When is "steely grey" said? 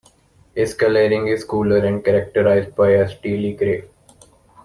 3.07-3.87